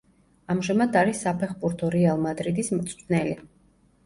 ამჟამად 0.53 0.97
არის 1.01 1.21
საფეხბურთო 1.25 1.91
„რეალ 1.97 2.25
მადრიდის“ 2.25 2.73
მწვრთნელი. 2.79 3.39